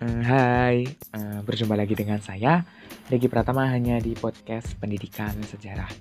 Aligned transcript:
Hmm, 0.00 0.24
hai, 0.24 0.88
uh, 1.12 1.44
berjumpa 1.44 1.76
lagi 1.76 1.92
dengan 1.92 2.24
saya, 2.24 2.64
Regi 3.12 3.28
Pratama 3.28 3.68
hanya 3.68 4.00
di 4.00 4.16
podcast 4.16 4.72
Pendidikan 4.80 5.36
Sejarah. 5.44 5.92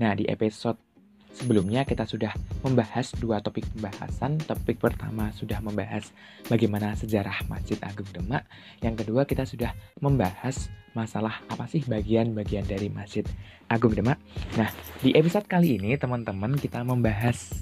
Nah, 0.00 0.16
di 0.16 0.24
episode 0.24 0.80
sebelumnya 1.28 1.84
kita 1.84 2.08
sudah 2.08 2.32
membahas 2.64 3.12
dua 3.20 3.44
topik 3.44 3.68
pembahasan. 3.76 4.40
Topik 4.40 4.80
pertama 4.80 5.28
sudah 5.36 5.60
membahas 5.60 6.08
bagaimana 6.48 6.96
sejarah 6.96 7.44
Masjid 7.44 7.76
Agung 7.84 8.08
Demak. 8.16 8.48
Yang 8.80 9.04
kedua 9.04 9.28
kita 9.28 9.44
sudah 9.44 9.76
membahas 10.00 10.72
masalah 10.96 11.44
apa 11.52 11.68
sih 11.68 11.84
bagian-bagian 11.84 12.64
dari 12.64 12.88
Masjid 12.88 13.28
Agung 13.68 13.92
Demak. 13.92 14.16
Nah, 14.56 14.72
di 15.04 15.12
episode 15.12 15.44
kali 15.44 15.76
ini 15.76 16.00
teman-teman 16.00 16.56
kita 16.56 16.80
membahas 16.80 17.60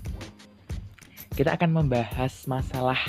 kita 1.34 1.58
akan 1.58 1.82
membahas 1.82 2.46
masalah 2.46 3.02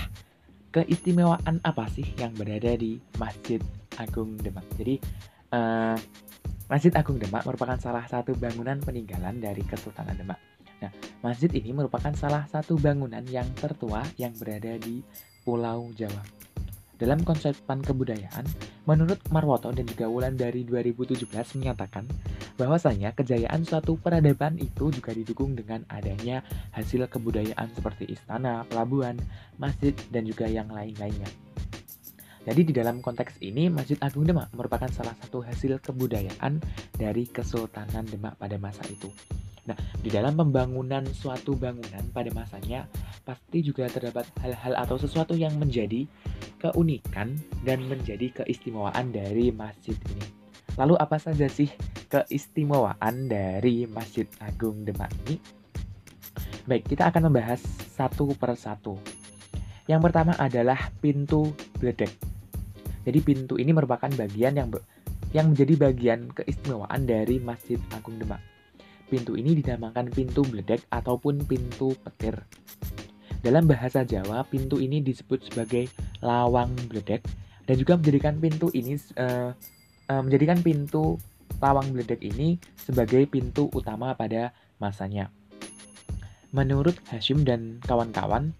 keistimewaan 0.73 1.61
apa 1.61 1.85
sih 1.93 2.03
yang 2.17 2.33
berada 2.33 2.73
di 2.73 2.97
Masjid 3.21 3.61
Agung 4.01 4.35
Demak? 4.41 4.65
Jadi 4.75 4.97
uh, 5.53 5.95
Masjid 6.67 6.89
Agung 6.97 7.21
Demak 7.21 7.45
merupakan 7.45 7.77
salah 7.77 8.09
satu 8.09 8.33
bangunan 8.33 8.81
peninggalan 8.81 9.37
dari 9.37 9.61
Kesultanan 9.61 10.17
Demak. 10.17 10.41
Nah, 10.83 10.91
masjid 11.23 11.47
ini 11.55 11.71
merupakan 11.71 12.11
salah 12.11 12.43
satu 12.51 12.75
bangunan 12.75 13.23
yang 13.31 13.47
tertua 13.55 14.03
yang 14.19 14.35
berada 14.35 14.75
di 14.81 14.99
Pulau 15.47 15.93
Jawa. 15.95 16.19
Dalam 16.99 17.23
konsepan 17.23 17.79
kebudayaan, 17.79 18.43
menurut 18.87 19.19
Marwoto 19.31 19.71
dan 19.71 19.87
juga 19.87 20.11
Wulan 20.11 20.35
dari 20.35 20.67
2017 20.67 21.23
menyatakan 21.59 22.03
bahwasanya 22.55 23.15
kejayaan 23.17 23.65
suatu 23.65 23.97
peradaban 23.97 24.57
itu 24.61 24.93
juga 24.93 25.11
didukung 25.13 25.57
dengan 25.57 25.81
adanya 25.89 26.45
hasil 26.73 27.09
kebudayaan 27.09 27.69
seperti 27.73 28.13
istana, 28.13 28.67
pelabuhan, 28.69 29.17
masjid, 29.57 29.93
dan 30.13 30.27
juga 30.27 30.45
yang 30.45 30.69
lain-lainnya. 30.69 31.29
Jadi 32.43 32.61
di 32.67 32.73
dalam 32.75 32.99
konteks 32.99 33.39
ini, 33.39 33.71
Masjid 33.71 33.95
Agung 34.03 34.27
Demak 34.27 34.51
merupakan 34.51 34.91
salah 34.91 35.15
satu 35.15 35.39
hasil 35.39 35.79
kebudayaan 35.79 36.59
dari 36.99 37.23
Kesultanan 37.31 38.03
Demak 38.03 38.35
pada 38.35 38.59
masa 38.59 38.83
itu. 38.91 39.07
Nah, 39.63 39.79
di 40.03 40.11
dalam 40.11 40.35
pembangunan 40.35 41.07
suatu 41.15 41.55
bangunan 41.55 42.03
pada 42.11 42.27
masanya, 42.35 42.83
pasti 43.23 43.63
juga 43.63 43.87
terdapat 43.87 44.27
hal-hal 44.43 44.75
atau 44.75 44.99
sesuatu 44.99 45.39
yang 45.39 45.55
menjadi 45.55 46.03
keunikan 46.59 47.39
dan 47.63 47.79
menjadi 47.87 48.43
keistimewaan 48.43 49.15
dari 49.15 49.55
masjid 49.55 49.95
ini. 50.11 50.27
Lalu 50.75 50.99
apa 50.99 51.15
saja 51.15 51.47
sih 51.47 51.71
keistimewaan 52.13 53.25
dari 53.25 53.89
Masjid 53.89 54.29
Agung 54.37 54.85
Demak 54.85 55.09
ini? 55.25 55.41
Baik, 56.69 56.85
kita 56.85 57.09
akan 57.09 57.33
membahas 57.33 57.57
satu 57.97 58.37
per 58.37 58.53
satu. 58.53 59.01
Yang 59.89 60.01
pertama 60.05 60.37
adalah 60.37 60.93
pintu 61.01 61.57
bledek. 61.81 62.13
Jadi 63.03 63.19
pintu 63.25 63.57
ini 63.57 63.73
merupakan 63.73 64.07
bagian 64.13 64.53
yang 64.53 64.69
yang 65.33 65.49
menjadi 65.51 65.89
bagian 65.89 66.29
keistimewaan 66.37 67.09
dari 67.09 67.41
Masjid 67.41 67.81
Agung 67.91 68.21
Demak. 68.21 68.39
Pintu 69.09 69.33
ini 69.33 69.57
dinamakan 69.57 70.13
pintu 70.13 70.45
bledek 70.45 70.85
ataupun 70.93 71.43
pintu 71.49 71.97
petir. 72.05 72.37
Dalam 73.43 73.67
bahasa 73.67 74.05
Jawa, 74.07 74.45
pintu 74.47 74.79
ini 74.79 75.03
disebut 75.03 75.49
sebagai 75.51 75.89
lawang 76.23 76.71
bledek 76.87 77.25
dan 77.67 77.75
juga 77.75 77.99
menjadikan 77.99 78.39
pintu 78.39 78.71
ini 78.71 78.95
uh, 79.19 79.51
uh, 80.07 80.21
menjadikan 80.23 80.63
pintu 80.63 81.19
lawang 81.61 81.93
bledek 81.93 82.21
ini 82.21 82.57
sebagai 82.77 83.25
pintu 83.27 83.69
utama 83.73 84.13
pada 84.13 84.55
masanya. 84.81 85.29
Menurut 86.53 86.93
Hashim 87.09 87.41
dan 87.41 87.81
kawan-kawan, 87.81 88.53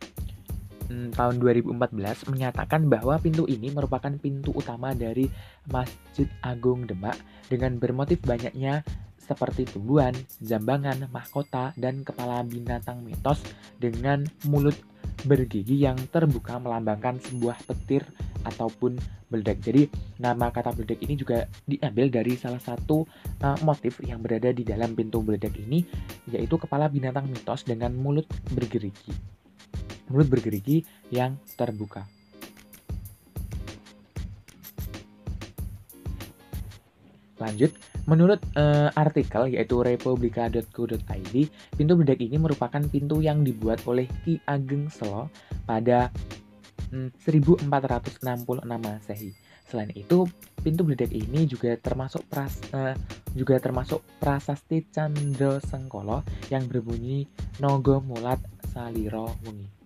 hmm, 0.90 1.14
tahun 1.14 1.38
2014 1.38 2.26
menyatakan 2.30 2.90
bahwa 2.90 3.22
pintu 3.22 3.46
ini 3.46 3.70
merupakan 3.70 4.10
pintu 4.18 4.50
utama 4.54 4.98
dari 4.98 5.30
Masjid 5.70 6.26
Agung 6.42 6.90
Demak 6.90 7.18
dengan 7.50 7.78
bermotif 7.78 8.22
banyaknya 8.26 8.82
seperti 9.24 9.64
tumbuhan, 9.70 10.12
jambangan, 10.44 11.08
mahkota, 11.08 11.72
dan 11.80 12.04
kepala 12.04 12.44
binatang 12.44 13.00
mitos 13.08 13.40
dengan 13.80 14.28
mulut 14.44 14.76
bergigi 15.24 15.80
yang 15.88 15.96
terbuka 16.12 16.60
melambangkan 16.60 17.22
sebuah 17.24 17.64
petir 17.64 18.04
ataupun 18.54 18.96
beledek. 19.34 19.60
Jadi 19.66 19.90
nama 20.22 20.54
kata 20.54 20.78
beledek 20.78 21.02
ini 21.02 21.18
juga 21.18 21.50
diambil 21.66 22.14
dari 22.14 22.38
salah 22.38 22.62
satu 22.62 23.04
uh, 23.42 23.58
motif 23.66 23.98
yang 24.06 24.22
berada 24.22 24.54
di 24.54 24.62
dalam 24.62 24.94
pintu 24.94 25.26
beledek 25.26 25.58
ini 25.58 25.82
yaitu 26.30 26.56
kepala 26.62 26.86
binatang 26.88 27.26
mitos 27.26 27.66
dengan 27.66 27.92
mulut 27.98 28.30
bergerigi. 28.54 29.12
Mulut 30.14 30.30
bergerigi 30.30 30.86
yang 31.10 31.42
terbuka. 31.58 32.06
Lanjut, 37.44 37.76
menurut 38.08 38.40
uh, 38.56 38.88
artikel 38.96 39.52
yaitu 39.52 39.84
republika.co.id, 39.84 41.36
pintu 41.76 41.94
bedak 42.00 42.24
ini 42.24 42.40
merupakan 42.40 42.80
pintu 42.88 43.20
yang 43.20 43.44
dibuat 43.44 43.84
oleh 43.84 44.08
Ki 44.24 44.40
Ageng 44.48 44.88
Selo 44.88 45.28
pada 45.68 46.08
1466 46.94 48.22
Masehi. 48.78 49.32
Selain 49.66 49.90
itu, 49.98 50.30
pintu 50.62 50.86
bedak 50.86 51.10
ini 51.10 51.50
juga 51.50 51.74
termasuk 51.82 52.22
pras, 52.30 52.62
uh, 52.78 52.94
juga 53.34 53.58
termasuk 53.58 54.06
prasasti 54.22 54.86
Candra 54.94 55.58
Sengkolo 55.58 56.22
yang 56.54 56.70
berbunyi 56.70 57.26
Nogo 57.58 57.98
Mulat 58.06 58.38
Saliro 58.70 59.34
Wengi. 59.42 59.84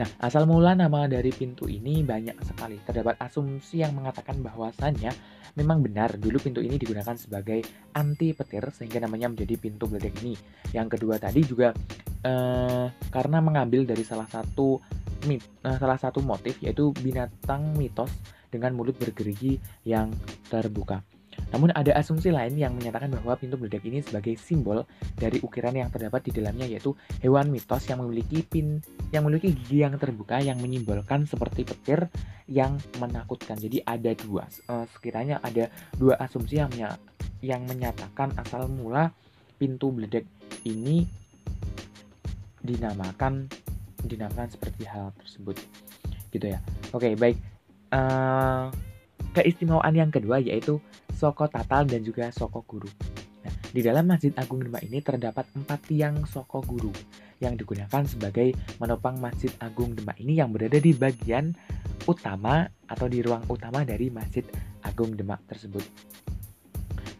Nah, 0.00 0.08
asal 0.24 0.48
mula 0.48 0.72
nama 0.72 1.04
dari 1.04 1.28
pintu 1.28 1.68
ini 1.68 2.00
banyak 2.00 2.38
sekali. 2.40 2.80
Terdapat 2.80 3.20
asumsi 3.20 3.84
yang 3.84 3.92
mengatakan 3.92 4.40
bahwasannya 4.40 5.12
memang 5.58 5.84
benar 5.84 6.16
dulu 6.16 6.40
pintu 6.40 6.64
ini 6.64 6.80
digunakan 6.80 7.12
sebagai 7.18 7.60
anti 7.92 8.32
petir 8.32 8.64
sehingga 8.72 9.04
namanya 9.04 9.28
menjadi 9.28 9.60
pintu 9.60 9.84
beledek 9.90 10.16
ini. 10.24 10.32
Yang 10.72 10.96
kedua 10.96 11.20
tadi 11.20 11.44
juga 11.44 11.76
eh, 12.24 12.86
karena 13.12 13.38
mengambil 13.44 13.84
dari 13.84 14.00
salah 14.00 14.24
satu 14.24 14.80
mit, 15.26 15.42
eh, 15.64 15.76
salah 15.76 15.98
satu 15.98 16.22
motif 16.24 16.56
yaitu 16.62 16.94
binatang 17.00 17.74
mitos 17.76 18.10
dengan 18.50 18.74
mulut 18.74 18.98
bergerigi 18.98 19.60
yang 19.86 20.10
terbuka. 20.48 21.02
Namun 21.50 21.74
ada 21.74 21.94
asumsi 21.98 22.30
lain 22.30 22.54
yang 22.54 22.76
menyatakan 22.76 23.10
bahwa 23.10 23.34
pintu 23.38 23.58
beledak 23.58 23.82
ini 23.86 24.02
sebagai 24.04 24.38
simbol 24.38 24.86
dari 25.18 25.42
ukiran 25.42 25.74
yang 25.74 25.90
terdapat 25.90 26.30
di 26.30 26.30
dalamnya 26.36 26.66
yaitu 26.66 26.94
hewan 27.24 27.50
mitos 27.50 27.86
yang 27.90 28.02
memiliki 28.02 28.44
pin 28.46 28.78
yang 29.10 29.26
memiliki 29.26 29.54
gigi 29.54 29.82
yang 29.82 29.94
terbuka 29.98 30.38
yang 30.38 30.58
menyimbolkan 30.62 31.26
seperti 31.26 31.66
petir 31.66 32.06
yang 32.46 32.78
menakutkan. 33.02 33.58
Jadi 33.58 33.82
ada 33.82 34.14
dua 34.14 34.46
uh, 34.70 34.86
sekiranya 34.90 35.42
ada 35.42 35.70
dua 35.98 36.18
asumsi 36.22 36.62
yang 36.62 36.70
yang 37.40 37.62
menyatakan 37.66 38.30
asal 38.38 38.68
mula 38.70 39.10
pintu 39.58 39.90
bledek 39.90 40.26
ini 40.66 41.08
dinamakan 42.60 43.48
dinamakan 44.04 44.48
seperti 44.48 44.86
hal 44.88 45.12
tersebut 45.18 45.56
gitu 46.30 46.46
ya. 46.46 46.58
Oke, 46.94 47.14
baik. 47.18 47.36
Uh, 47.90 48.70
keistimewaan 49.34 49.94
yang 49.94 50.10
kedua 50.14 50.38
yaitu 50.38 50.78
Soko 51.14 51.50
Tatal 51.50 51.86
dan 51.86 52.02
juga 52.06 52.30
Soko 52.30 52.62
Guru. 52.64 52.88
Nah, 53.42 53.54
di 53.72 53.80
dalam 53.82 54.06
Masjid 54.06 54.30
Agung 54.38 54.62
Demak 54.62 54.86
ini 54.86 55.02
terdapat 55.02 55.46
empat 55.54 55.80
tiang 55.90 56.22
Soko 56.26 56.62
Guru 56.62 56.92
yang 57.40 57.56
digunakan 57.56 58.04
sebagai 58.04 58.52
menopang 58.78 59.16
Masjid 59.18 59.50
Agung 59.58 59.96
Demak 59.96 60.20
ini 60.20 60.38
yang 60.38 60.52
berada 60.52 60.76
di 60.76 60.92
bagian 60.92 61.56
utama 62.04 62.68
atau 62.88 63.06
di 63.08 63.20
ruang 63.24 63.44
utama 63.48 63.84
dari 63.84 64.12
Masjid 64.12 64.44
Agung 64.84 65.16
Demak 65.16 65.44
tersebut. 65.48 65.84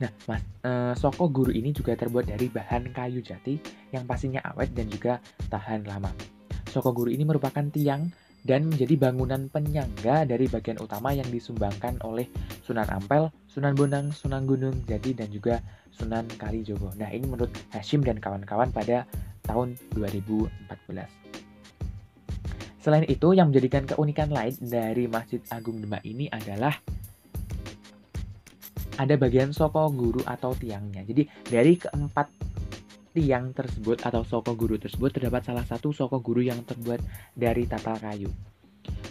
Nah, 0.00 0.08
mas, 0.24 0.40
e, 0.64 0.70
soko 0.96 1.28
guru 1.28 1.52
ini 1.52 1.76
juga 1.76 1.92
terbuat 1.92 2.24
dari 2.24 2.48
bahan 2.48 2.88
kayu 2.88 3.20
jati 3.20 3.60
yang 3.92 4.08
pastinya 4.08 4.40
awet 4.48 4.72
dan 4.72 4.88
juga 4.88 5.20
tahan 5.52 5.84
lama. 5.84 6.08
Soko 6.70 6.94
guru 6.94 7.10
ini 7.10 7.26
merupakan 7.26 7.66
tiang 7.66 8.06
dan 8.46 8.70
menjadi 8.70 8.94
bangunan 8.96 9.50
penyangga 9.50 10.24
dari 10.24 10.46
bagian 10.46 10.78
utama 10.78 11.10
yang 11.12 11.26
disumbangkan 11.28 11.98
oleh 12.06 12.30
Sunan 12.62 12.86
Ampel, 12.88 13.28
Sunan 13.50 13.74
Bonang, 13.74 14.14
Sunan 14.14 14.46
Gunung 14.46 14.86
Jati, 14.86 15.12
dan 15.12 15.28
juga 15.34 15.58
Sunan 15.90 16.24
Kalijogo. 16.38 16.94
Nah, 16.96 17.10
ini 17.10 17.26
menurut 17.26 17.50
Hashim 17.74 18.00
dan 18.00 18.22
kawan-kawan 18.22 18.70
pada 18.70 19.04
tahun 19.44 19.74
2014. 19.98 21.10
Selain 22.80 23.04
itu, 23.04 23.36
yang 23.36 23.52
menjadikan 23.52 23.84
keunikan 23.84 24.32
lain 24.32 24.56
dari 24.62 25.04
Masjid 25.04 25.42
Agung 25.52 25.82
Demak 25.84 26.00
ini 26.06 26.32
adalah 26.32 26.72
ada 28.96 29.14
bagian 29.20 29.52
soko 29.52 29.92
guru 29.92 30.24
atau 30.24 30.56
tiangnya. 30.56 31.04
Jadi 31.04 31.28
dari 31.44 31.76
keempat 31.76 32.28
tiang 33.10 33.50
tersebut 33.50 34.02
atau 34.06 34.22
soko 34.22 34.54
guru 34.54 34.78
tersebut 34.78 35.10
terdapat 35.10 35.42
salah 35.42 35.66
satu 35.66 35.90
soko 35.90 36.22
guru 36.22 36.46
yang 36.46 36.62
terbuat 36.62 37.02
dari 37.34 37.66
tatal 37.66 37.98
kayu. 37.98 38.30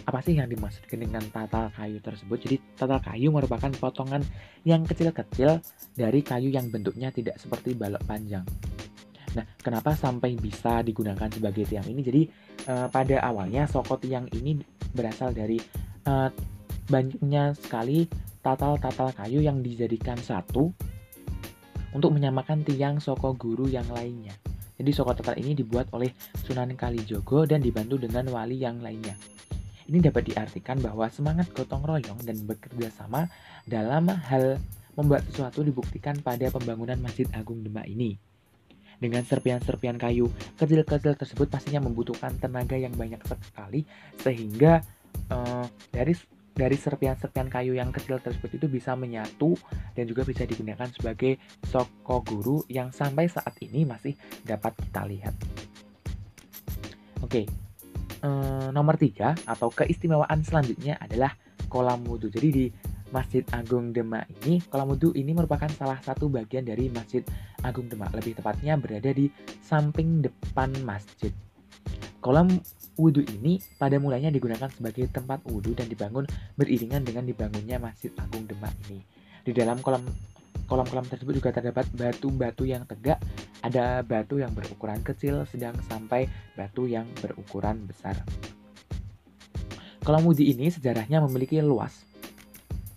Apa 0.08 0.24
sih 0.24 0.34
yang 0.34 0.48
dimaksudkan 0.50 0.98
dengan 0.98 1.22
tatal 1.30 1.70
kayu 1.76 2.00
tersebut? 2.00 2.38
Jadi 2.40 2.56
tatal 2.74 3.00
kayu 3.04 3.28
merupakan 3.30 3.70
potongan 3.76 4.24
yang 4.64 4.82
kecil-kecil 4.82 5.60
dari 5.94 6.20
kayu 6.24 6.50
yang 6.50 6.72
bentuknya 6.72 7.12
tidak 7.12 7.36
seperti 7.36 7.76
balok 7.76 8.02
panjang. 8.08 8.42
Nah, 9.30 9.46
kenapa 9.62 9.94
sampai 9.94 10.34
bisa 10.34 10.82
digunakan 10.82 11.30
sebagai 11.30 11.62
tiang 11.62 11.86
ini? 11.86 12.02
Jadi, 12.02 12.22
eh, 12.66 12.88
pada 12.90 13.16
awalnya 13.22 13.70
soko 13.70 13.94
tiang 13.94 14.26
ini 14.34 14.58
berasal 14.90 15.30
dari 15.30 15.54
uh, 16.10 16.26
banyaknya 16.90 17.54
sekali 17.54 18.10
tatal-tatal 18.42 19.14
kayu 19.14 19.38
yang 19.44 19.62
dijadikan 19.62 20.18
satu 20.18 20.74
untuk 21.94 22.14
menyamakan 22.14 22.62
tiang 22.62 23.02
soko 23.02 23.34
guru 23.34 23.66
yang 23.66 23.86
lainnya. 23.90 24.34
Jadi 24.80 24.90
soko 24.96 25.12
tatal 25.12 25.36
ini 25.36 25.52
dibuat 25.52 25.92
oleh 25.92 26.08
Sunan 26.40 26.72
Kalijogo 26.72 27.44
dan 27.44 27.60
dibantu 27.60 28.00
dengan 28.00 28.24
wali 28.32 28.64
yang 28.64 28.80
lainnya. 28.80 29.12
Ini 29.90 29.98
dapat 30.00 30.32
diartikan 30.32 30.78
bahwa 30.80 31.10
semangat 31.12 31.50
gotong 31.52 31.82
royong 31.84 32.22
dan 32.24 32.38
bekerja 32.46 32.88
sama 32.94 33.28
dalam 33.66 34.08
hal 34.08 34.56
membuat 34.94 35.26
sesuatu 35.28 35.60
dibuktikan 35.66 36.16
pada 36.22 36.48
pembangunan 36.48 36.96
Masjid 37.02 37.26
Agung 37.34 37.60
Demak 37.60 37.90
ini. 37.90 38.16
Dengan 39.00 39.24
serpian-serpian 39.24 39.96
kayu 39.96 40.28
kecil-kecil 40.60 41.16
tersebut 41.16 41.48
pastinya 41.48 41.84
membutuhkan 41.88 42.36
tenaga 42.36 42.76
yang 42.76 42.92
banyak 42.92 43.20
sekali 43.48 43.88
sehingga 44.20 44.84
uh, 45.32 45.64
dari 45.88 46.12
dari 46.60 46.76
serpian-serpian 46.76 47.48
kayu 47.48 47.72
yang 47.72 47.88
kecil 47.88 48.20
tersebut 48.20 48.60
itu 48.60 48.68
bisa 48.68 48.92
menyatu 48.92 49.56
dan 49.96 50.04
juga 50.04 50.28
bisa 50.28 50.44
digunakan 50.44 50.92
sebagai 50.92 51.40
soko 51.64 52.20
guru 52.20 52.60
yang 52.68 52.92
sampai 52.92 53.32
saat 53.32 53.56
ini 53.64 53.88
masih 53.88 54.12
dapat 54.44 54.76
kita 54.76 55.08
lihat. 55.08 55.32
Oke, 57.24 57.48
uh, 58.20 58.68
nomor 58.76 59.00
tiga 59.00 59.32
atau 59.48 59.72
keistimewaan 59.72 60.44
selanjutnya 60.44 61.00
adalah 61.00 61.32
kolam 61.72 62.04
wudhu. 62.04 62.28
Jadi 62.28 62.48
di 62.52 62.66
Masjid 63.10 63.42
Agung 63.56 63.96
Demak 63.96 64.28
ini, 64.44 64.60
kolam 64.68 64.92
wudhu 64.92 65.16
ini 65.16 65.32
merupakan 65.32 65.68
salah 65.72 65.98
satu 66.04 66.28
bagian 66.28 66.68
dari 66.68 66.92
Masjid 66.92 67.24
Agung 67.64 67.88
Demak. 67.88 68.12
Lebih 68.12 68.36
tepatnya 68.36 68.76
berada 68.76 69.08
di 69.16 69.32
samping 69.64 70.20
depan 70.20 70.76
masjid. 70.84 71.32
Kolam 72.20 72.52
wudhu 73.00 73.24
ini 73.24 73.56
pada 73.80 73.96
mulanya 73.96 74.28
digunakan 74.28 74.68
sebagai 74.68 75.08
tempat 75.08 75.40
wudhu 75.48 75.72
dan 75.72 75.88
dibangun 75.88 76.28
beriringan 76.60 77.00
dengan 77.00 77.24
dibangunnya 77.24 77.80
Masjid 77.80 78.12
Agung 78.20 78.44
Demak 78.44 78.76
ini. 78.92 79.00
Di 79.40 79.56
dalam 79.56 79.80
kolam 79.80 80.04
kolam-kolam 80.68 81.08
tersebut 81.08 81.40
juga 81.40 81.50
terdapat 81.50 81.88
batu-batu 81.96 82.68
yang 82.68 82.84
tegak, 82.84 83.18
ada 83.64 84.04
batu 84.04 84.38
yang 84.38 84.52
berukuran 84.52 85.00
kecil, 85.00 85.48
sedang 85.48 85.74
sampai 85.88 86.28
batu 86.54 86.84
yang 86.84 87.08
berukuran 87.24 87.88
besar. 87.88 88.20
Kolam 90.04 90.28
wudhu 90.28 90.44
ini 90.44 90.68
sejarahnya 90.68 91.24
memiliki 91.24 91.58
luas 91.64 92.10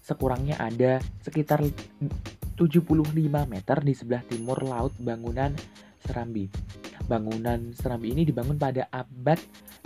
sekurangnya 0.04 0.60
ada 0.60 1.00
sekitar 1.24 1.64
75 2.60 3.00
meter 3.48 3.78
di 3.82 3.94
sebelah 3.96 4.24
timur 4.28 4.60
laut 4.62 4.92
bangunan 5.00 5.56
Serambi. 6.04 6.52
Bangunan 7.06 7.76
Serambi 7.76 8.12
ini 8.16 8.24
dibangun 8.24 8.56
pada 8.56 8.88
abad 8.90 9.40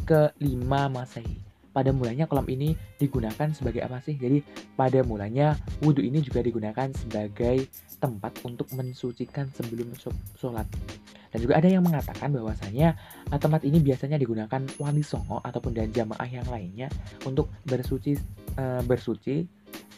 ke-5 0.06 0.64
Masehi. 0.66 1.38
Pada 1.74 1.94
mulanya 1.94 2.26
kolam 2.26 2.50
ini 2.50 2.74
digunakan 2.98 3.54
sebagai 3.54 3.86
apa 3.86 4.02
sih? 4.02 4.18
Jadi 4.18 4.42
pada 4.74 5.06
mulanya 5.06 5.54
wudhu 5.86 6.02
ini 6.02 6.26
juga 6.26 6.42
digunakan 6.42 6.90
sebagai 6.90 7.70
tempat 8.02 8.34
untuk 8.42 8.66
mensucikan 8.74 9.46
sebelum 9.54 9.94
sholat. 10.38 10.66
Dan 11.30 11.40
juga 11.44 11.60
ada 11.60 11.70
yang 11.70 11.86
mengatakan 11.86 12.34
bahwasanya 12.34 12.98
eh, 13.30 13.38
tempat 13.38 13.62
ini 13.62 13.78
biasanya 13.78 14.18
digunakan 14.18 14.64
wali 14.82 15.06
songo 15.06 15.38
ataupun 15.44 15.76
dan 15.76 15.94
jamaah 15.94 16.26
yang 16.26 16.48
lainnya 16.50 16.90
untuk 17.28 17.52
bersuci 17.68 18.18
uh, 18.58 18.82
bersuci 18.82 19.46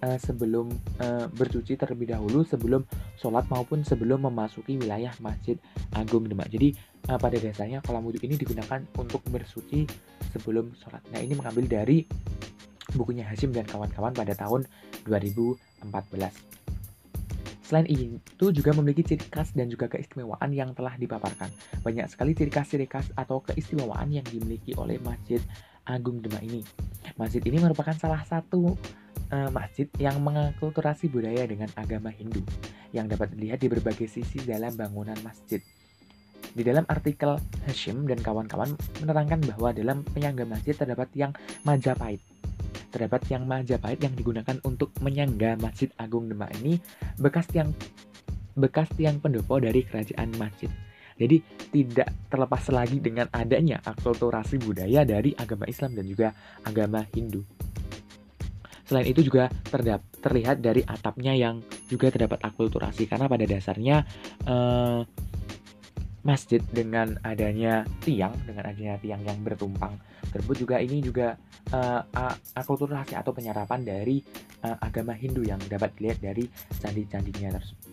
uh, 0.03 0.17
sebelum 0.19 0.71
uh, 1.03 1.25
bercuci 1.31 1.75
terlebih 1.75 2.11
dahulu 2.11 2.43
sebelum 2.47 2.83
sholat 3.19 3.45
maupun 3.51 3.83
sebelum 3.83 4.27
memasuki 4.27 4.79
wilayah 4.79 5.11
Masjid 5.19 5.59
Agung 5.95 6.27
Demak. 6.27 6.47
Jadi 6.51 6.75
uh, 7.11 7.19
pada 7.19 7.35
dasarnya 7.39 7.83
kolam 7.83 8.07
wudhu 8.07 8.23
ini 8.23 8.35
digunakan 8.39 8.83
untuk 8.95 9.23
bersuci 9.27 9.87
sebelum 10.35 10.71
sholat. 10.79 11.03
Nah 11.11 11.19
ini 11.19 11.35
mengambil 11.35 11.65
dari 11.67 12.05
bukunya 12.93 13.25
Hashim 13.27 13.53
dan 13.53 13.67
kawan-kawan 13.69 14.15
pada 14.15 14.33
tahun 14.33 14.65
2014. 15.05 16.49
Selain 17.69 17.85
itu 17.85 18.45
juga 18.49 18.73
memiliki 18.73 19.05
ciri 19.05 19.29
khas 19.29 19.53
dan 19.53 19.69
juga 19.69 19.85
keistimewaan 19.85 20.49
yang 20.49 20.73
telah 20.73 20.97
dipaparkan. 20.97 21.53
Banyak 21.85 22.09
sekali 22.09 22.33
ciri 22.33 22.49
khas-ciri 22.49 22.89
khas 22.89 23.13
atau 23.13 23.45
keistimewaan 23.45 24.09
yang 24.09 24.25
dimiliki 24.25 24.73
oleh 24.73 24.97
Masjid 25.05 25.37
Agung 25.85 26.17
Demak 26.17 26.41
ini. 26.41 26.65
Masjid 27.13 27.45
ini 27.45 27.61
merupakan 27.61 27.93
salah 27.93 28.25
satu 28.25 28.73
uh, 29.33 29.49
masjid 29.53 29.87
yang 29.97 30.17
mengakulturasi 30.21 31.09
budaya 31.09 31.45
dengan 31.45 31.69
agama 31.77 32.13
Hindu 32.13 32.41
yang 32.93 33.05
dapat 33.05 33.33
dilihat 33.33 33.61
di 33.61 33.67
berbagai 33.69 34.09
sisi 34.09 34.41
dalam 34.45 34.73
bangunan 34.73 35.17
masjid. 35.21 35.61
Di 36.49 36.65
dalam 36.65 36.81
artikel 36.89 37.37
Hashim 37.69 38.09
dan 38.09 38.17
kawan-kawan 38.25 38.73
menerangkan 39.05 39.37
bahwa 39.53 39.69
dalam 39.69 40.01
penyangga 40.01 40.49
masjid 40.49 40.73
terdapat 40.73 41.09
yang 41.13 41.31
Majapahit. 41.61 42.21
Terdapat 42.89 43.21
yang 43.29 43.45
Majapahit 43.45 44.01
yang 44.01 44.17
digunakan 44.17 44.57
untuk 44.65 44.89
menyangga 44.97 45.61
Masjid 45.61 45.93
Agung 46.01 46.25
Demak 46.25 46.49
ini 46.57 46.81
bekas 47.21 47.45
tiang 47.53 47.69
bekas 48.57 48.89
tiang 48.97 49.21
pendopo 49.21 49.61
dari 49.61 49.85
kerajaan 49.85 50.33
masjid. 50.41 50.73
Jadi 51.19 51.43
tidak 51.69 52.09
terlepas 52.31 52.63
lagi 52.71 52.97
dengan 53.03 53.27
adanya 53.29 53.83
akulturasi 53.83 54.57
budaya 54.63 55.03
dari 55.03 55.35
agama 55.35 55.67
Islam 55.67 55.93
dan 55.93 56.05
juga 56.07 56.33
agama 56.63 57.03
Hindu. 57.11 57.43
Selain 58.89 59.05
itu 59.05 59.21
juga 59.21 59.53
terdap 59.69 60.01
terlihat 60.17 60.65
dari 60.65 60.81
atapnya 60.81 61.37
yang 61.37 61.61
juga 61.85 62.09
terdapat 62.09 62.41
akulturasi 62.41 63.05
karena 63.05 63.29
pada 63.29 63.45
dasarnya 63.45 64.01
eh, 64.49 65.05
masjid 66.25 66.59
dengan 66.73 67.15
adanya 67.23 67.87
tiang 68.03 68.35
dengan 68.43 68.67
adanya 68.67 68.99
tiang 68.99 69.23
yang 69.23 69.39
bertumpang 69.39 69.95
tersebut 70.29 70.55
juga 70.67 70.75
ini 70.83 70.99
juga 70.99 71.39
uh, 71.73 72.03
akulturasi 72.53 73.17
atau 73.17 73.31
penyerapan 73.33 73.81
dari 73.81 74.21
uh, 74.61 74.77
agama 74.83 75.15
Hindu 75.15 75.41
yang 75.47 75.57
dapat 75.65 75.95
dilihat 75.97 76.19
dari 76.21 76.45
candi-candinya 76.77 77.57
tersebut. 77.57 77.89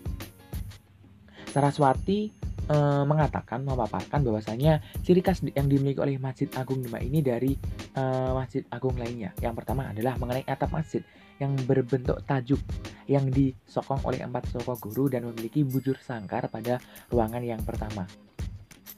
Saraswati 1.55 2.29
uh, 2.71 3.03
mengatakan 3.07 3.63
memaparkan 3.63 4.23
bahwasanya 4.23 4.83
ciri 5.03 5.23
khas 5.23 5.43
yang 5.43 5.67
dimiliki 5.71 5.99
oleh 6.03 6.19
Masjid 6.19 6.51
Agung 6.55 6.83
Demak 6.83 7.03
ini 7.03 7.23
dari 7.23 7.53
uh, 7.99 8.35
Masjid 8.35 8.63
Agung 8.71 8.99
lainnya. 8.99 9.35
Yang 9.43 9.63
pertama 9.63 9.91
adalah 9.91 10.19
mengenai 10.19 10.45
atap 10.47 10.71
masjid 10.75 11.03
yang 11.37 11.53
berbentuk 11.69 12.25
tajuk 12.25 12.61
yang 13.07 13.29
disokong 13.29 14.01
oleh 14.09 14.25
empat 14.25 14.49
soko 14.51 14.75
guru 14.81 15.13
dan 15.13 15.29
memiliki 15.29 15.63
bujur 15.63 16.01
sangkar 16.01 16.49
pada 16.49 16.81
ruangan 17.13 17.45
yang 17.45 17.61
pertama. 17.63 18.09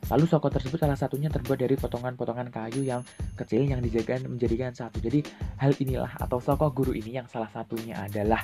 Lalu 0.09 0.25
soko 0.25 0.49
tersebut 0.49 0.81
salah 0.81 0.97
satunya 0.97 1.29
terbuat 1.29 1.61
dari 1.61 1.77
potongan-potongan 1.77 2.49
kayu 2.49 2.81
yang 2.81 3.05
kecil 3.37 3.61
yang 3.67 3.85
dijadikan 3.85 4.25
menjadikan 4.25 4.73
satu. 4.73 5.05
Jadi 5.05 5.21
hal 5.61 5.77
inilah 5.77 6.17
atau 6.17 6.41
soko 6.41 6.73
guru 6.73 6.97
ini 6.97 7.21
yang 7.21 7.29
salah 7.29 7.51
satunya 7.53 8.09
adalah 8.09 8.41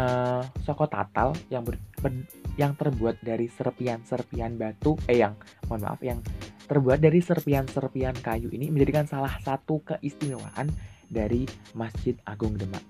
uh, 0.00 0.40
soko 0.64 0.88
tatal 0.88 1.36
yang 1.52 1.66
ber, 1.66 1.76
ber, 2.00 2.16
yang 2.60 2.76
terbuat 2.76 3.20
dari 3.24 3.48
serpian-serpian 3.48 4.56
batu 4.60 4.96
eh 5.08 5.20
yang 5.20 5.36
mohon 5.68 5.82
maaf 5.84 6.00
yang 6.04 6.20
terbuat 6.68 7.00
dari 7.00 7.20
serpian-serpian 7.20 8.16
kayu 8.20 8.48
ini 8.52 8.72
menjadikan 8.72 9.04
salah 9.04 9.36
satu 9.40 9.84
keistimewaan 9.84 10.72
dari 11.12 11.44
Masjid 11.76 12.16
Agung 12.24 12.56
Demak. 12.56 12.80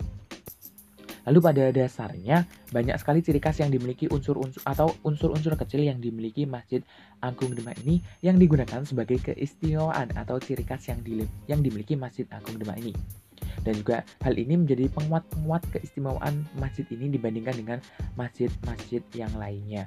Lalu 1.23 1.39
pada 1.39 1.65
dasarnya 1.71 2.51
banyak 2.75 2.99
sekali 2.99 3.23
ciri 3.23 3.39
khas 3.39 3.63
yang 3.63 3.71
dimiliki 3.71 4.11
unsur-unsur 4.11 4.59
atau 4.67 4.91
unsur-unsur 5.07 5.55
kecil 5.55 5.87
yang 5.87 6.03
dimiliki 6.03 6.43
Masjid 6.51 6.83
Agung 7.23 7.55
Demak 7.55 7.79
ini 7.87 8.03
yang 8.27 8.43
digunakan 8.43 8.83
sebagai 8.83 9.23
keistimewaan 9.23 10.11
atau 10.19 10.43
ciri 10.43 10.67
khas 10.67 10.91
yang, 10.91 10.99
di, 11.07 11.23
yang 11.47 11.63
dimiliki 11.63 11.95
Masjid 11.95 12.27
Agung 12.35 12.59
Demak 12.59 12.83
ini. 12.83 13.22
Dan 13.63 13.79
juga 13.79 14.03
hal 14.27 14.35
ini 14.35 14.59
menjadi 14.59 14.91
penguat-penguat 14.91 15.63
keistimewaan 15.75 16.47
masjid 16.59 16.87
ini 16.91 17.15
dibandingkan 17.15 17.55
dengan 17.55 17.79
masjid-masjid 18.19 19.03
yang 19.15 19.33
lainnya. 19.39 19.87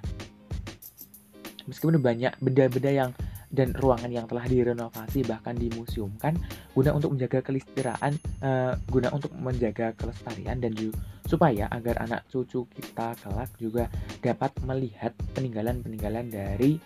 Meskipun 1.66 1.98
banyak 2.00 2.34
benda-benda 2.40 2.92
yang 2.94 3.12
dan 3.56 3.72
ruangan 3.80 4.12
yang 4.12 4.28
telah 4.28 4.44
direnovasi 4.46 5.24
bahkan 5.24 5.56
dimuseumkan 5.56 6.36
guna 6.76 6.92
untuk 6.92 7.16
menjaga 7.16 7.40
kelestarian 7.40 8.14
uh, 8.44 8.76
guna 8.92 9.10
untuk 9.16 9.32
menjaga 9.38 9.96
kelestarian 9.96 10.60
dan 10.60 10.76
juga 10.76 11.00
supaya 11.26 11.66
agar 11.72 12.04
anak 12.06 12.28
cucu 12.30 12.68
kita 12.70 13.16
kelak 13.24 13.50
juga 13.58 13.90
dapat 14.22 14.52
melihat 14.68 15.16
peninggalan-peninggalan 15.34 16.30
dari 16.30 16.78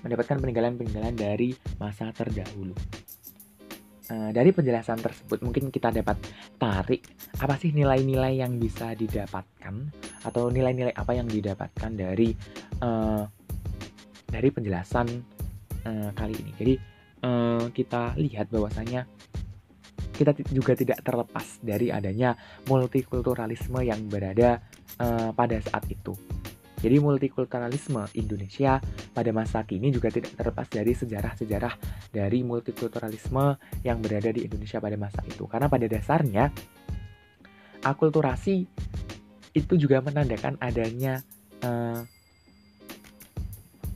mendapatkan 0.00 0.38
peninggalan-peninggalan 0.38 1.16
dari 1.18 1.52
masa 1.76 2.14
terdahulu. 2.14 2.72
Uh, 4.08 4.32
dari 4.32 4.56
penjelasan 4.56 5.04
tersebut 5.04 5.44
mungkin 5.44 5.68
kita 5.68 5.92
dapat 5.92 6.16
tarik 6.56 7.04
apa 7.44 7.60
sih 7.60 7.76
nilai-nilai 7.76 8.40
yang 8.40 8.56
bisa 8.56 8.96
didapatkan 8.96 9.74
atau 10.24 10.48
nilai-nilai 10.48 10.96
apa 10.96 11.12
yang 11.12 11.28
didapatkan 11.28 11.92
dari 11.92 12.32
uh, 12.80 13.28
dari 14.24 14.48
penjelasan 14.48 15.06
uh, 15.84 16.10
kali 16.16 16.34
ini. 16.40 16.52
Jadi 16.56 16.74
uh, 17.20 17.68
kita 17.68 18.16
lihat 18.16 18.48
bahwasanya 18.48 19.04
kita 20.16 20.32
juga 20.56 20.72
tidak 20.72 21.04
terlepas 21.04 21.60
dari 21.60 21.92
adanya 21.92 22.32
multikulturalisme 22.64 23.84
yang 23.84 24.08
berada 24.08 24.64
uh, 24.98 25.36
pada 25.36 25.60
saat 25.60 25.84
itu. 25.92 26.37
Jadi 26.78 26.96
multikulturalisme 27.02 28.06
Indonesia 28.14 28.78
pada 29.10 29.30
masa 29.34 29.66
kini 29.66 29.90
juga 29.90 30.14
tidak 30.14 30.38
terlepas 30.38 30.66
dari 30.70 30.94
sejarah-sejarah 30.94 31.74
dari 32.14 32.46
multikulturalisme 32.46 33.58
yang 33.82 33.98
berada 33.98 34.30
di 34.30 34.46
Indonesia 34.46 34.78
pada 34.78 34.94
masa 34.94 35.20
itu. 35.26 35.44
Karena 35.50 35.66
pada 35.66 35.86
dasarnya 35.90 36.54
akulturasi 37.82 38.66
itu 39.54 39.74
juga 39.74 39.98
menandakan 39.98 40.54
adanya 40.62 41.18
uh, 41.66 42.06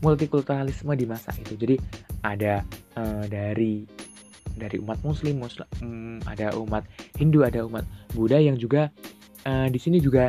multikulturalisme 0.03 0.91
di 0.99 1.07
masa 1.07 1.31
itu. 1.39 1.55
Jadi 1.55 1.79
ada 2.27 2.67
uh, 2.99 3.25
dari 3.31 3.87
dari 4.59 4.77
umat 4.83 5.01
Muslim, 5.07 5.41
Muslim 5.41 5.69
um, 5.81 6.19
ada 6.27 6.53
umat 6.59 6.85
Hindu, 7.17 7.47
ada 7.47 7.65
umat 7.65 7.87
Buddha 8.13 8.43
yang 8.43 8.59
juga 8.59 8.91
uh, 9.47 9.71
di 9.71 9.79
sini 9.79 10.03
juga 10.03 10.29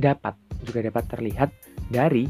dapat 0.00 0.34
juga 0.64 0.80
dapat 0.82 1.04
terlihat 1.10 1.50
dari 1.92 2.24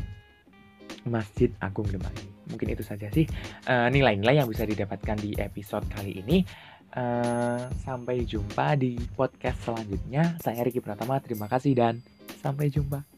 Masjid 1.07 1.55
Agung 1.63 1.87
Demak. 1.87 2.11
Mungkin 2.51 2.75
itu 2.75 2.83
saja 2.83 3.07
sih 3.15 3.25
nilai-nilai 3.71 4.35
uh, 4.35 4.39
yang 4.43 4.49
bisa 4.51 4.67
didapatkan 4.67 5.17
di 5.23 5.39
episode 5.39 5.87
kali 5.95 6.19
ini. 6.19 6.43
Uh, 6.93 7.73
sampai 7.89 8.29
jumpa 8.29 8.77
di 8.77 9.01
podcast 9.17 9.65
selanjutnya. 9.65 10.37
Saya 10.45 10.61
Riki 10.61 10.85
Pratama, 10.85 11.23
terima 11.25 11.49
kasih 11.49 11.73
dan 11.73 12.05
sampai 12.45 12.69
jumpa. 12.69 13.12